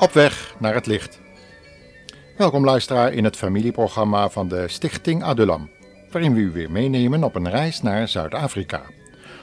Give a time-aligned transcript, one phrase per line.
[0.00, 1.20] Op weg naar het licht.
[2.36, 5.70] Welkom luisteraar in het familieprogramma van de Stichting Adulam,
[6.10, 8.82] waarin we u weer meenemen op een reis naar Zuid-Afrika.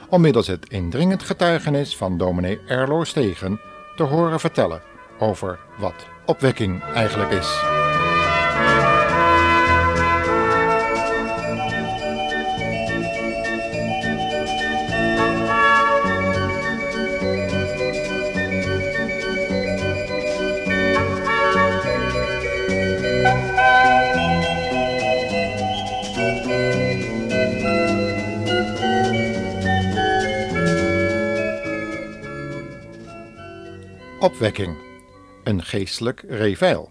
[0.08, 3.60] Om middels het indringend getuigenis van dominee Erlo Stegen
[3.96, 4.82] te horen vertellen
[5.18, 7.77] over wat opwekking eigenlijk is.
[35.44, 36.90] Een geestelijk reveil.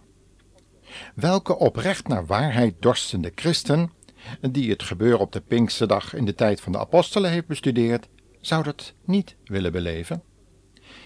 [1.16, 3.92] Welke oprecht naar waarheid dorstende christen,
[4.52, 8.08] die het gebeuren op de Pinksterdag in de tijd van de apostelen heeft bestudeerd,
[8.42, 10.23] zou dat niet willen beleven?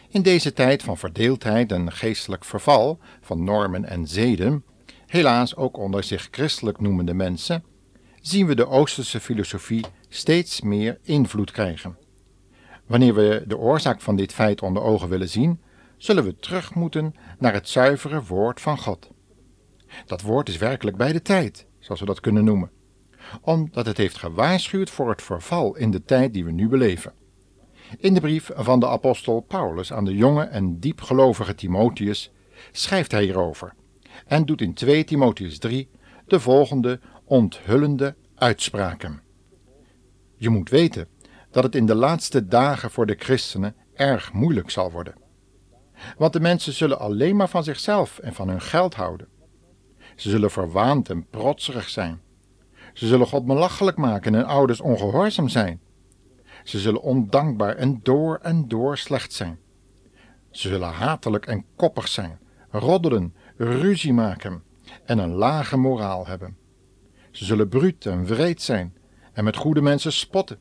[0.09, 4.63] In deze tijd van verdeeldheid en geestelijk verval van normen en zeden,
[5.05, 7.63] helaas ook onder zich christelijk noemende mensen,
[8.21, 11.97] zien we de Oosterse filosofie steeds meer invloed krijgen.
[12.85, 15.59] Wanneer we de oorzaak van dit feit onder ogen willen zien,
[16.01, 19.09] zullen we terug moeten naar het zuivere woord van God.
[20.05, 22.71] Dat woord is werkelijk bij de tijd, zoals we dat kunnen noemen,
[23.41, 27.13] omdat het heeft gewaarschuwd voor het verval in de tijd die we nu beleven.
[27.97, 32.31] In de brief van de apostel Paulus aan de jonge en diepgelovige Timotheus
[32.71, 33.73] schrijft hij hierover
[34.25, 35.89] en doet in 2 Timotheus 3
[36.25, 39.21] de volgende onthullende uitspraken.
[40.35, 41.07] Je moet weten
[41.51, 45.20] dat het in de laatste dagen voor de christenen erg moeilijk zal worden.
[46.17, 49.27] Want de mensen zullen alleen maar van zichzelf en van hun geld houden.
[50.15, 52.21] Ze zullen verwaand en protserig zijn.
[52.93, 55.81] Ze zullen God belachelijk maken en ouders ongehoorzaam zijn.
[56.63, 59.59] Ze zullen ondankbaar en door en door slecht zijn.
[60.51, 62.39] Ze zullen hatelijk en koppig zijn,
[62.69, 64.63] roddelen, ruzie maken
[65.05, 66.57] en een lage moraal hebben.
[67.31, 68.97] Ze zullen bruut en wreed zijn
[69.33, 70.59] en met goede mensen spotten.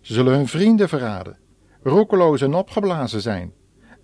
[0.00, 1.38] Ze zullen hun vrienden verraden,
[1.82, 3.52] roekeloos en opgeblazen zijn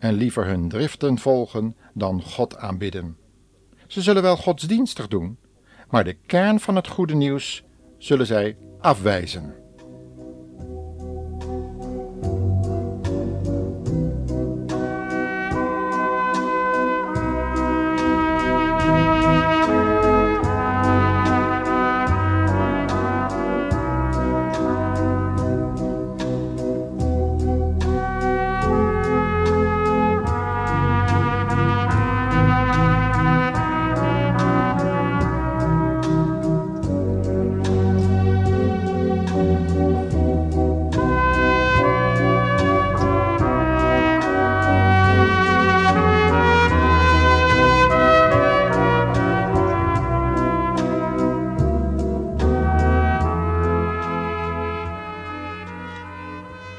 [0.04, 3.16] en liever hun driften volgen dan God aanbidden.
[3.86, 5.38] Ze zullen wel godsdienstig doen,
[5.90, 7.64] maar de kern van het goede nieuws
[7.98, 9.63] zullen zij afwijzen.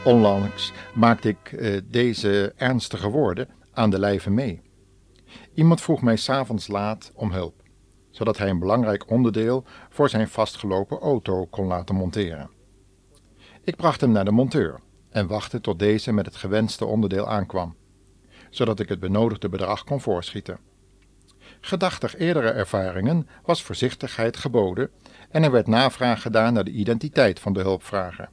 [0.05, 4.61] Onlangs maakte ik uh, deze ernstige woorden aan de lijve mee.
[5.53, 7.61] Iemand vroeg mij s'avonds laat om hulp,
[8.09, 12.49] zodat hij een belangrijk onderdeel voor zijn vastgelopen auto kon laten monteren.
[13.63, 14.79] Ik bracht hem naar de monteur
[15.09, 17.75] en wachtte tot deze met het gewenste onderdeel aankwam,
[18.49, 20.59] zodat ik het benodigde bedrag kon voorschieten.
[21.61, 24.89] Gedachtig eerdere ervaringen was voorzichtigheid geboden
[25.29, 28.29] en er werd navraag gedaan naar de identiteit van de hulpvrager.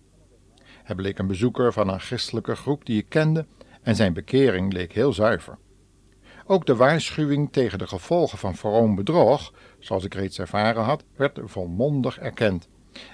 [0.82, 3.46] Hij bleek een bezoeker van een christelijke groep die ik kende
[3.82, 5.58] en zijn bekering leek heel zuiver.
[6.46, 11.40] Ook de waarschuwing tegen de gevolgen van vroom bedrog, zoals ik reeds ervaren had, werd
[11.44, 12.68] volmondig erkend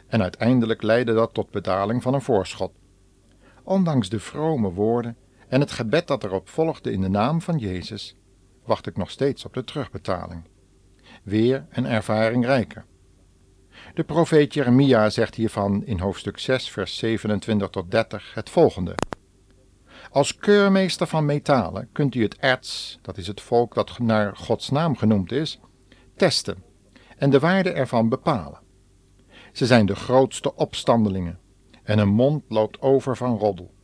[0.07, 2.73] en uiteindelijk leidde dat tot betaling van een voorschot.
[3.63, 5.17] Ondanks de vrome woorden
[5.49, 8.17] en het gebed dat erop volgde in de naam van Jezus,
[8.65, 10.43] wacht ik nog steeds op de terugbetaling.
[11.23, 12.85] Weer een ervaring rijker.
[13.99, 18.95] De profeet Jeremia zegt hiervan in hoofdstuk 6, vers 27 tot 30 het volgende.
[20.11, 24.71] Als keurmeester van metalen kunt u het erts, dat is het volk dat naar Gods
[24.71, 25.61] naam genoemd is,
[26.17, 26.65] testen
[27.17, 28.61] en de waarde ervan bepalen.
[29.53, 31.39] Ze zijn de grootste opstandelingen
[31.83, 33.75] en hun mond loopt over van roddel.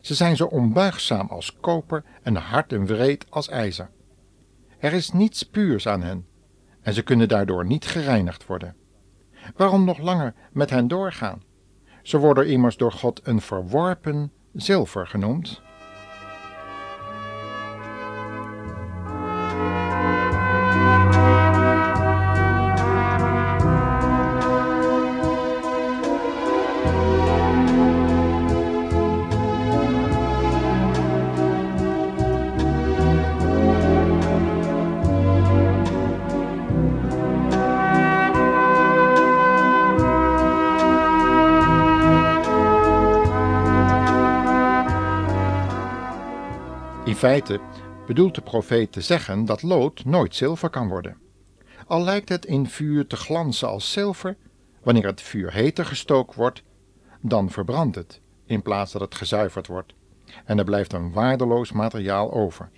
[0.00, 3.90] Ze zijn zo onbuigzaam als koper en hard en wreed als ijzer.
[4.78, 6.26] Er is niets puurs aan hen
[6.80, 8.80] en ze kunnen daardoor niet gereinigd worden.
[9.56, 11.42] Waarom nog langer met hen doorgaan?
[12.02, 15.62] Ze worden immers door God een verworpen zilver genoemd.
[47.10, 47.60] Feite
[48.06, 51.16] bedoelt de profeet te zeggen dat lood nooit zilver kan worden.
[51.86, 54.36] Al lijkt het in vuur te glanzen als zilver,
[54.82, 56.62] wanneer het vuur heter gestookt wordt,
[57.20, 59.94] dan verbrandt het in plaats dat het gezuiverd wordt
[60.44, 62.70] en er blijft een waardeloos materiaal over.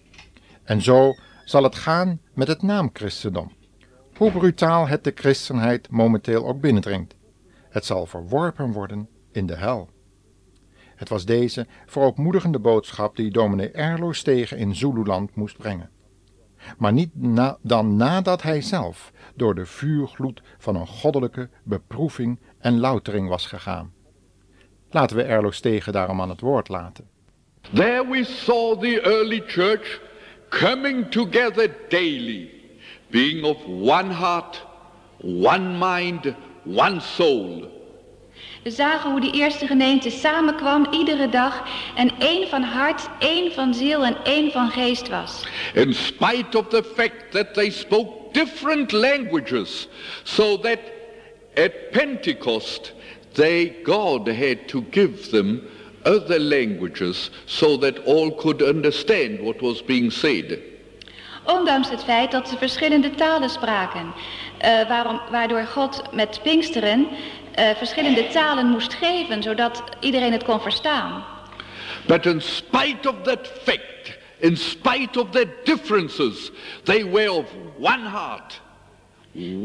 [0.62, 3.52] En zo zal het gaan met het naamchristendom.
[4.16, 7.14] Hoe brutaal het de christenheid momenteel ook binnendringt.
[7.68, 9.88] Het zal verworpen worden in de hel.
[11.04, 15.90] Het was deze verootmoedigende boodschap die dominee Erlo tegen in Zululand moest brengen.
[16.78, 17.10] Maar niet
[17.60, 23.92] dan nadat hij zelf door de vuurgloed van een goddelijke beproeving en loutering was gegaan.
[24.90, 27.08] Laten we Erlo tegen daarom aan het woord laten.
[27.72, 30.00] There we saw the early church
[30.48, 32.50] coming together daily,
[33.10, 34.66] being of one heart,
[35.22, 36.34] one mind,
[36.64, 37.73] one soul.
[38.64, 41.62] We zagen hoe de eerste gemeente samenkwam iedere dag
[41.94, 45.46] en één van hart, één van ziel en één van geest was.
[45.74, 49.88] In spite of the fact that they spoke different languages,
[50.22, 50.78] so that
[51.54, 52.92] at Pentecost
[53.32, 55.62] they God had to give them
[56.02, 60.58] other languages so that all could understand what was being said.
[61.44, 64.14] Ondanks het feit dat ze verschillende talen spraken,
[64.64, 67.08] uh, waarom, waardoor God met Pinksteren
[67.58, 71.24] uh, verschillende talen moest geven, zodat iedereen het kon verstaan.
[72.06, 76.50] But in spite of that fact, in spite of their differences,
[76.82, 77.46] they were of
[77.78, 78.60] one heart,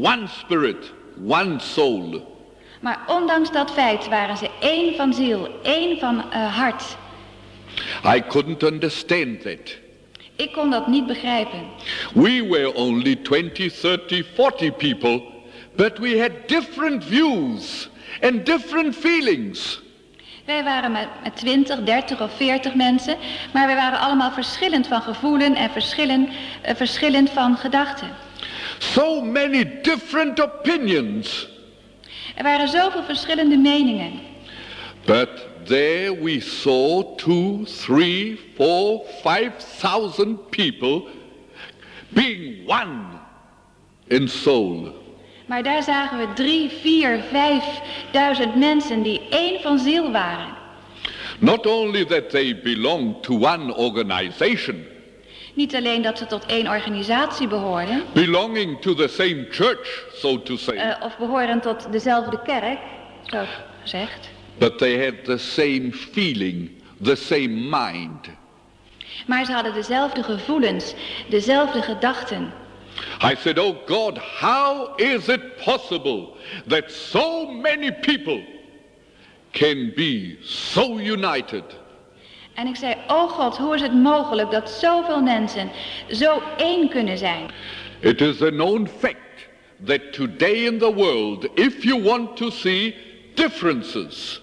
[0.00, 0.92] one spirit,
[1.26, 2.38] one soul.
[2.80, 6.96] Maar ondanks dat feit waren ze één van ziel, één van uh, hart.
[8.04, 9.78] I couldn't understand that.
[10.36, 11.60] Ik kon dat niet begrijpen.
[12.14, 15.22] We were only 20, 30, 40 people,
[15.76, 17.88] but we had different views
[18.20, 19.80] and different feelings.
[20.44, 23.16] Wij waren met, met 20, 30 of 40 mensen,
[23.52, 28.08] maar we waren allemaal verschillend van gevoelen en verschillend, uh, verschillend van gedachten.
[28.78, 31.48] So many different opinions.
[32.34, 34.20] Er waren zoveel verschillende meningen.
[35.04, 35.28] But
[35.64, 41.02] there we saw two, three, four, five thousand people
[42.08, 43.20] being one
[44.06, 44.99] in soul.
[45.50, 50.46] Maar daar zagen we drie, vier, vijfduizend mensen die één van ziel waren.
[51.38, 54.84] Not only that they belonged to one organization.
[55.54, 58.02] Niet alleen dat ze tot één organisatie behoorden.
[58.12, 60.74] Belonging to the same church, so to say.
[60.74, 62.78] Uh, of behoren tot dezelfde kerk,
[63.22, 63.44] zo
[63.82, 64.30] gezegd.
[64.58, 66.70] But they had the same feeling,
[67.02, 68.28] the same mind.
[69.26, 70.94] Maar ze hadden dezelfde gevoelens,
[71.28, 72.52] dezelfde gedachten.
[73.20, 78.42] I said, oh God, how is it possible that so many people
[79.52, 81.64] can be so united?
[82.54, 85.70] En ik zei, oh God, hoe is het mogelijk dat zoveel mensen
[86.10, 87.50] zo één kunnen zijn?
[88.00, 89.48] It is a known fact
[89.84, 92.94] that today in the world, if you want to see
[93.34, 94.40] differences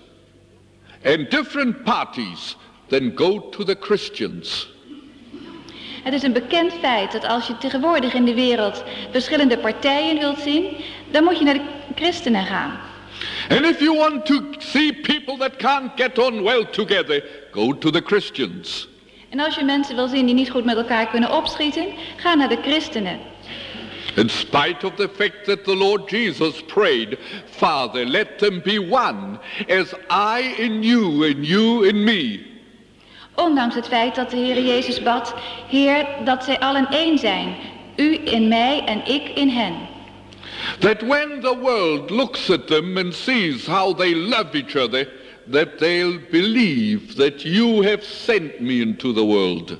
[1.03, 2.55] and different parties,
[2.87, 4.67] then go to the Christians.
[6.03, 10.39] Het is een bekend feit dat als je tegenwoordig in de wereld verschillende partijen wilt
[10.39, 10.65] zien,
[11.11, 12.79] dan moet je naar de christenen gaan.
[13.49, 17.89] And if you want to see people that can't get on well together, go to
[17.89, 18.87] the Christians.
[19.29, 21.85] En als je mensen wil zien die niet goed met elkaar kunnen opschieten,
[22.15, 23.19] ga naar de christenen.
[24.15, 27.17] In spite of the fact that the Lord Jesus prayed,
[27.49, 32.56] Father, let them be one, as I in you and you in me.
[33.37, 35.35] Ondanks het feit dat de Heer Jezus bad,
[35.69, 37.55] Heer, dat zij allen één zijn,
[37.95, 39.73] u in mij en ik in hen.
[40.79, 45.07] That when the world looks at them and sees how they love each other,
[45.51, 49.77] that they'll believe that you have sent me into the world.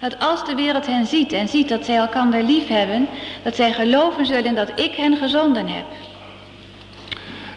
[0.00, 3.08] Dat als de wereld hen ziet en ziet dat zij elkander lief hebben,
[3.42, 5.84] dat zij geloven zullen dat ik hen gezonden heb.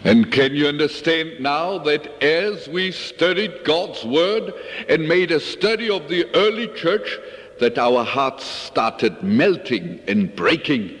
[0.04, 4.52] And can you understand now that as we studied God's word
[4.88, 7.18] and made a study of the early church,
[7.60, 10.98] that our hearts started melting and breaking?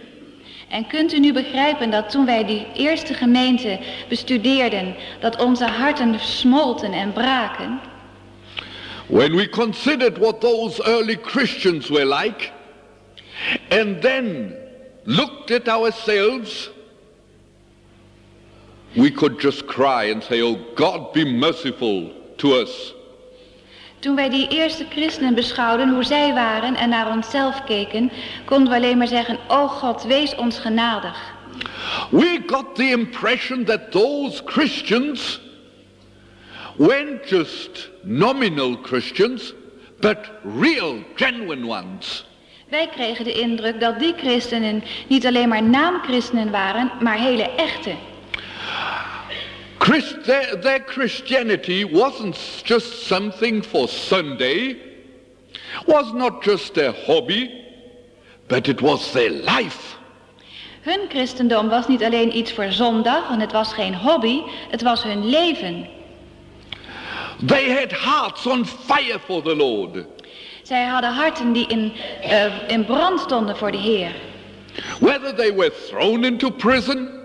[0.70, 3.78] En kunt u nu begrijpen dat toen wij die eerste gemeente
[4.08, 7.80] bestudeerden, dat onze harten smolten en braken?
[9.06, 12.50] When we considered what those early Christians were like,
[13.68, 14.54] and then
[15.04, 16.70] looked at ourselves,
[18.96, 22.94] we could just cry and say, Oh God, be merciful to us.
[23.98, 28.10] Toen wij die eerste christenen beschouwden, hoe zij waren en naar onszelf keken,
[28.44, 31.34] konden we alleen maar zeggen, oh God, wees ons genadig.
[32.10, 35.40] We got the impression that those Christians
[36.76, 39.54] weren't just nominal Christians,
[40.00, 40.18] but
[40.60, 42.24] real, genuine ones.
[42.68, 47.94] Wij kregen de indruk dat die christenen niet alleen maar naamchristenen waren, maar hele echte.
[49.82, 54.76] Christ, their, their Christianity wasn't just something for Sunday,
[55.88, 57.50] was not just their hobby,
[58.46, 59.96] but it was their life.
[60.84, 65.02] Hun christendom was niet alleen iets voor zondag en het was geen hobby, het was
[65.02, 65.88] hun leven.
[67.46, 70.04] They had hearts on fire for the Lord.
[70.62, 71.92] Zij hadden harten die in,
[72.24, 74.12] uh, in brand stonden voor de Heer.
[75.00, 77.21] Whether they were thrown into prison,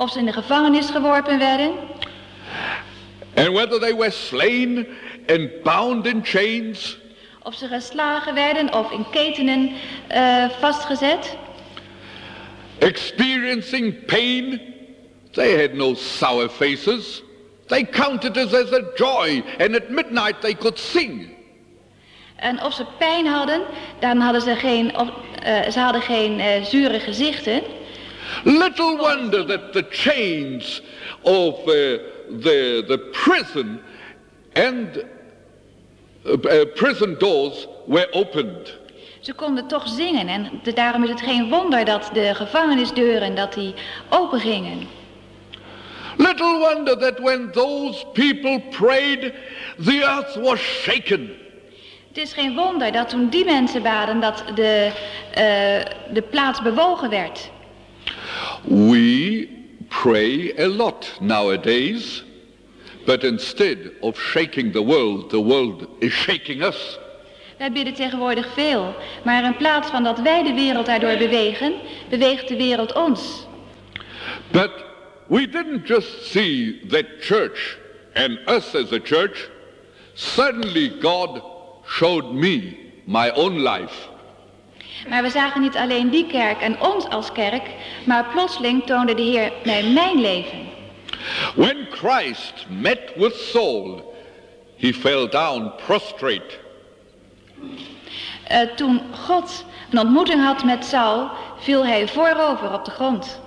[0.00, 1.72] Of ze in de gevangenis geworpen werden,
[3.34, 4.86] and whether they were slain
[5.26, 6.98] and bound in chains,
[7.42, 9.72] of ze geslagen werden of in ketenen
[10.10, 11.36] uh, vastgezet.
[12.78, 14.60] experiencing pain,
[15.34, 17.22] they had no sour faces.
[17.68, 21.36] They counted it as a joy, and at midnight they could sing.
[22.36, 23.62] En of ze pijn hadden,
[23.98, 25.08] dan hadden ze geen, of,
[25.46, 27.62] uh, ze hadden geen uh, zure gezichten.
[28.44, 30.82] Little wonder that the chains
[31.22, 31.98] of uh,
[32.42, 33.80] the, the prison
[34.54, 35.04] and
[36.74, 38.78] prison doors were opened.
[39.20, 43.54] Ze konden toch zingen en de, daarom is het geen wonder dat de gevangenisdeuren dat
[43.54, 43.74] die
[44.08, 44.88] open gingen.
[46.16, 49.32] Little wonder that when those people prayed,
[49.84, 51.36] the earth was shaken.
[52.08, 54.90] Het is geen wonder dat toen die mensen baden dat de,
[55.28, 57.50] uh, de plaats bewogen werd.
[58.64, 59.48] We
[59.88, 62.22] pray a lot nowadays,
[63.06, 66.98] but instead of shaking the world, the world is shaking us.
[67.58, 71.74] Wij bidden tegenwoordig veel, maar in plaats van dat wij de wereld daardoor bewegen,
[72.08, 73.46] beweegt de wereld ons.
[74.50, 74.70] But
[75.26, 77.78] we didn't just see that church
[78.14, 79.50] and us as a church.
[80.14, 81.42] Suddenly God
[81.86, 84.08] showed me my own life.
[85.08, 87.62] Maar we zagen niet alleen die kerk en ons als kerk,
[88.04, 90.68] maar plotseling toonde de Heer mij mijn leven.
[91.54, 94.14] When Christ met with Saul,
[94.76, 96.58] he fell down prostrate.
[98.52, 103.40] Uh, toen God een ontmoeting had met Saul, viel hij voorover op de grond.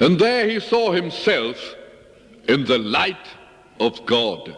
[0.00, 1.76] And there he saw himself
[2.44, 3.36] in the light
[3.76, 4.48] of God.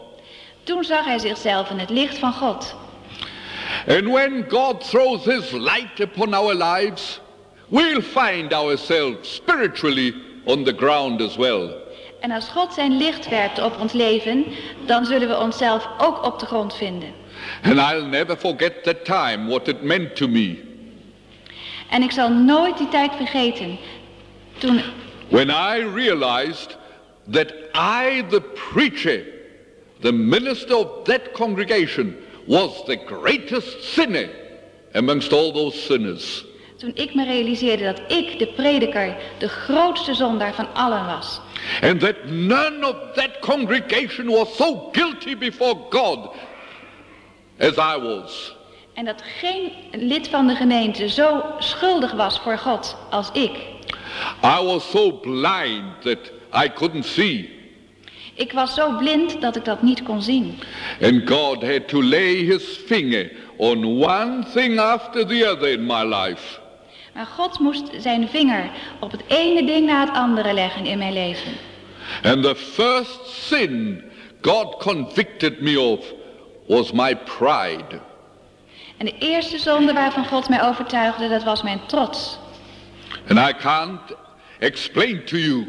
[0.62, 2.74] Toen zag hij zichzelf in het licht van God.
[3.86, 7.20] And when God throws his light upon our lives,
[7.70, 10.12] we'll find ourselves spiritually
[10.46, 11.84] on the ground as well.
[12.20, 14.44] En als God zijn licht werpt op ons leven,
[14.86, 17.12] dan zullen we onszelf ook op de grond vinden.
[17.62, 20.58] And I'll never forget that time, what it meant to me.
[21.90, 23.78] En ik zal nooit die tijd vergeten.
[24.58, 24.80] Toen
[25.28, 26.76] When I realized
[27.30, 28.40] that I, the
[28.72, 29.22] preacher,
[30.00, 32.16] the minister of that congregation,
[32.46, 34.28] was the greatest sinner
[34.94, 36.44] amongst all those sinners.
[36.78, 41.40] Toen ik me realiseerde dat ik, de prediker, de grootste zondaar van allen was.
[41.80, 46.18] And that none of that congregation was so guilty before God
[47.58, 48.54] as I was.
[48.94, 53.56] En dat geen lid van de gemeente zo schuldig was voor God als ik.
[54.42, 56.18] I was so blind that
[56.64, 57.55] I couldn't see.
[58.36, 60.58] Ik was zo blind dat ik dat niet kon zien.
[61.02, 66.04] And God had to lay his finger on one thing after the other in my
[66.04, 66.58] life.
[67.14, 71.12] Maar God moest zijn vinger op het ene ding na het andere leggen in mijn
[71.12, 71.52] leven.
[72.22, 74.02] And the first sin
[74.40, 76.12] God convicted me of
[76.66, 78.00] was my pride.
[78.96, 82.38] En de eerste zonde waarvan God mij overtuigde, dat was mijn trots.
[83.28, 84.00] And I can't
[84.58, 85.66] explain to you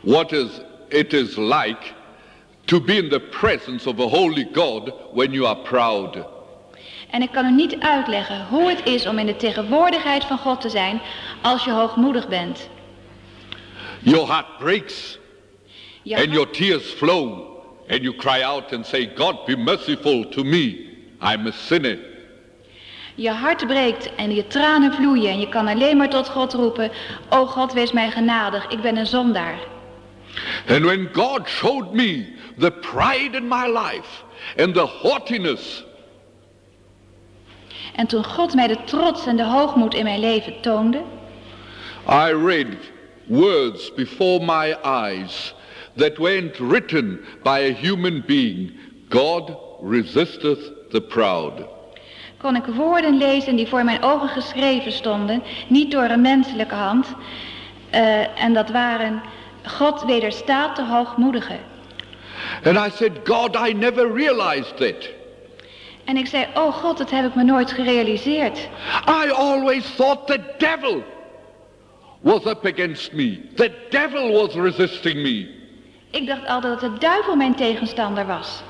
[0.00, 0.48] what is
[0.92, 1.92] it is like
[2.64, 6.16] to be in the presence of a holy God when you are proud.
[7.10, 10.60] En ik kan u niet uitleggen hoe het is om in de tegenwoordigheid van God
[10.60, 11.00] te zijn
[11.42, 12.68] als je hoogmoedig bent.
[13.98, 15.18] Your heart breaks
[16.02, 17.40] Je and hart- your tears flow
[17.88, 20.90] and you cry out and say, God be merciful to me.
[21.20, 21.98] I'm a sinner.
[23.14, 26.90] Je hart breekt en je tranen vloeien en je kan alleen maar tot God roepen,
[27.28, 29.58] O God, wees mij genadig, ik ben een zondaar.
[30.66, 32.26] And when God showed me
[32.58, 34.24] the pride in my life
[34.56, 35.84] and the haughtiness,
[37.94, 41.02] En toen God mij de trots en de hoogmoed in mijn leven toonde,
[42.08, 42.76] I read
[43.26, 45.54] words before my eyes
[45.96, 48.72] that weren't written by a human being.
[49.08, 51.52] God resisteth the proud.
[52.42, 57.06] kon ik woorden lezen die voor mijn ogen geschreven stonden, niet door een menselijke hand.
[57.90, 59.22] Eh, en dat waren,
[59.66, 61.58] God wederstaat de hoogmoedige.
[62.64, 65.08] And I said, God, I never realized that.
[66.04, 68.58] En ik zei, oh God, dat heb ik me nooit gerealiseerd.
[69.08, 71.02] I always thought the devil
[72.20, 73.40] was up against me.
[73.54, 75.48] The devil was resisting me.
[76.10, 78.62] Ik dacht altijd dat de duivel mijn tegenstander was.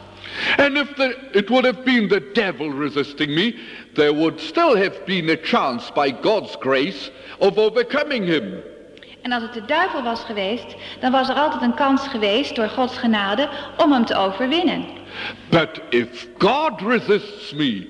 [0.57, 3.55] And if the, it would have been the devil resisting me,
[3.95, 8.63] there would still have been a chance by God's grace of overcoming him.
[9.23, 12.69] En als het de duivel was geweest, dan was er altijd een kans geweest door
[12.69, 14.85] Gods genade om hem te overwinnen.
[15.49, 17.88] But if God resists me,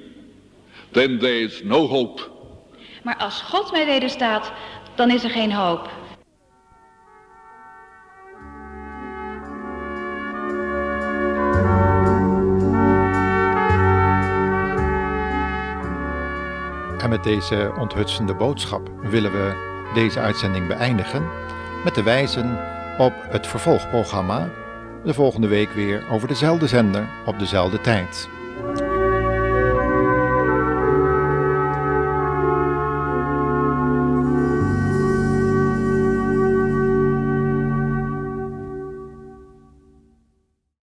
[0.90, 2.22] then there is no hope.
[3.02, 4.52] Maar als God mij wederstaat,
[4.94, 5.90] dan is er geen hoop.
[16.98, 21.28] En met deze onthutsende boodschap willen we deze uitzending beëindigen
[21.84, 22.58] met te wijzen
[22.98, 24.48] op het vervolgprogramma
[25.04, 28.28] de volgende week weer over dezelfde zender op dezelfde tijd.